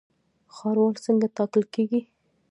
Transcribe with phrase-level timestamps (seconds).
[0.55, 2.01] ښاروال څنګه ټاکل کیږي؟